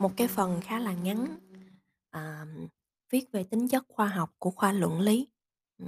[0.00, 1.38] Một cái phần khá là ngắn,
[2.10, 2.46] à,
[3.10, 5.28] viết về tính chất khoa học của khoa luận lý.
[5.78, 5.84] Ừ.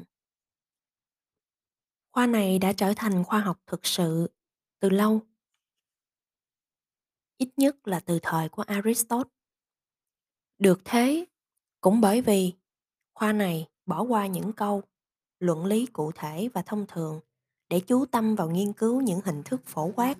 [2.12, 4.30] Khoa này đã trở thành khoa học thực sự
[4.80, 5.20] từ lâu.
[7.38, 9.30] Ít nhất là từ thời của Aristotle.
[10.58, 11.24] Được thế,
[11.80, 12.52] cũng bởi vì
[13.14, 14.82] khoa này bỏ qua những câu
[15.38, 17.20] luận lý cụ thể và thông thường
[17.68, 20.18] để chú tâm vào nghiên cứu những hình thức phổ quát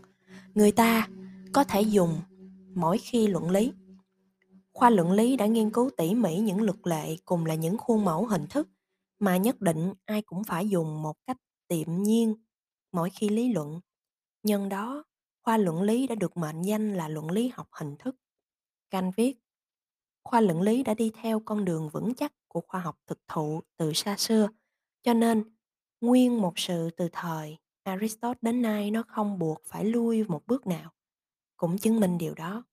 [0.55, 1.09] người ta
[1.53, 2.21] có thể dùng
[2.75, 3.73] mỗi khi luận lý.
[4.73, 8.05] Khoa luận lý đã nghiên cứu tỉ mỉ những luật lệ cùng là những khuôn
[8.05, 8.69] mẫu hình thức
[9.19, 11.37] mà nhất định ai cũng phải dùng một cách
[11.69, 12.35] tiệm nhiên
[12.93, 13.81] mỗi khi lý luận.
[14.43, 15.05] Nhân đó,
[15.43, 18.17] khoa luận lý đã được mệnh danh là luận lý học hình thức.
[18.91, 19.39] Canh viết,
[20.25, 23.61] khoa luận lý đã đi theo con đường vững chắc của khoa học thực thụ
[23.77, 24.49] từ xa xưa,
[25.03, 25.57] cho nên
[26.01, 30.67] nguyên một sự từ thời Aristotle đến nay nó không buộc phải lui một bước
[30.67, 30.93] nào,
[31.57, 32.65] cũng chứng minh điều đó.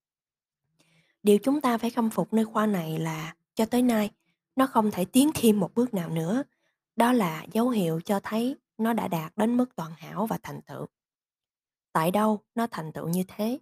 [1.23, 4.11] Điều chúng ta phải khâm phục nơi khoa này là cho tới nay
[4.55, 6.43] nó không thể tiến thêm một bước nào nữa.
[6.95, 10.61] Đó là dấu hiệu cho thấy nó đã đạt đến mức toàn hảo và thành
[10.61, 10.85] tựu.
[11.93, 13.59] Tại đâu nó thành tựu như thế?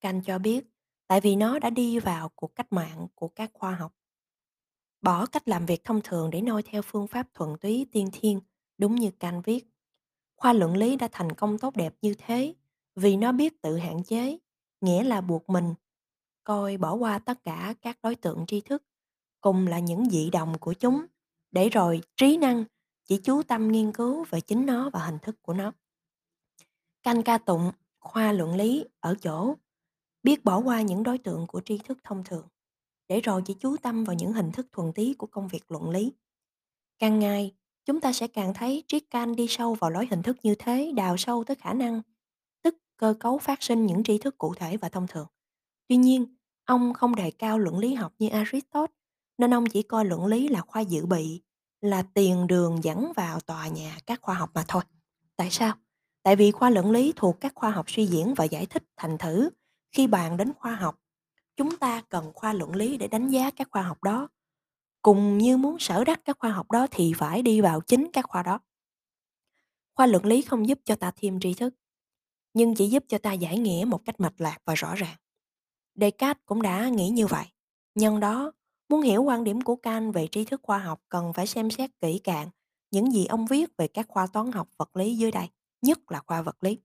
[0.00, 0.64] Canh cho biết,
[1.06, 3.92] tại vì nó đã đi vào cuộc cách mạng của các khoa học.
[5.00, 8.40] Bỏ cách làm việc thông thường để noi theo phương pháp thuần túy tiên thiên,
[8.78, 9.66] đúng như Canh viết.
[10.36, 12.54] Khoa luận lý đã thành công tốt đẹp như thế
[12.96, 14.38] vì nó biết tự hạn chế,
[14.80, 15.74] nghĩa là buộc mình
[16.44, 18.82] coi bỏ qua tất cả các đối tượng tri thức
[19.40, 21.06] cùng là những dị đồng của chúng
[21.50, 22.64] để rồi trí năng
[23.04, 25.72] chỉ chú tâm nghiên cứu về chính nó và hình thức của nó.
[27.02, 29.54] Canh ca tụng khoa luận lý ở chỗ
[30.22, 32.48] biết bỏ qua những đối tượng của tri thức thông thường
[33.08, 35.90] để rồi chỉ chú tâm vào những hình thức thuần túy của công việc luận
[35.90, 36.12] lý.
[36.98, 40.36] Càng ngày, chúng ta sẽ càng thấy triết can đi sâu vào lối hình thức
[40.42, 42.02] như thế, đào sâu tới khả năng,
[42.62, 45.26] tức cơ cấu phát sinh những tri thức cụ thể và thông thường.
[45.88, 48.94] Tuy nhiên, ông không đề cao luận lý học như Aristotle,
[49.38, 51.42] nên ông chỉ coi luận lý là khoa dự bị,
[51.80, 54.82] là tiền đường dẫn vào tòa nhà các khoa học mà thôi.
[55.36, 55.74] Tại sao?
[56.22, 59.18] Tại vì khoa luận lý thuộc các khoa học suy diễn và giải thích thành
[59.18, 59.50] thử.
[59.92, 61.00] Khi bàn đến khoa học,
[61.56, 64.28] chúng ta cần khoa luận lý để đánh giá các khoa học đó.
[65.02, 68.24] Cùng như muốn sở đắc các khoa học đó thì phải đi vào chính các
[68.28, 68.60] khoa đó.
[69.94, 71.74] Khoa luận lý không giúp cho ta thêm tri thức,
[72.54, 75.16] nhưng chỉ giúp cho ta giải nghĩa một cách mạch lạc và rõ ràng.
[75.94, 77.46] Descartes cũng đã nghĩ như vậy.
[77.94, 78.52] Nhân đó,
[78.88, 81.90] muốn hiểu quan điểm của Kant về tri thức khoa học cần phải xem xét
[82.00, 82.48] kỹ càng
[82.90, 85.48] những gì ông viết về các khoa toán học vật lý dưới đây,
[85.82, 86.78] nhất là khoa vật lý.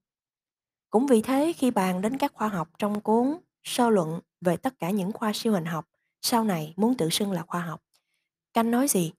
[0.90, 4.78] Cũng vì thế khi bàn đến các khoa học trong cuốn sơ luận về tất
[4.78, 5.86] cả những khoa siêu hình học
[6.22, 7.82] sau này muốn tự xưng là khoa học,
[8.52, 9.12] Kant nói gì?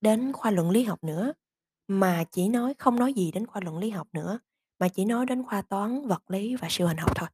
[0.00, 1.32] Đến khoa luận lý học nữa,
[1.88, 4.38] mà chỉ nói không nói gì đến khoa luận lý học nữa,
[4.78, 7.28] mà chỉ nói đến khoa toán, vật lý và siêu hình học thôi.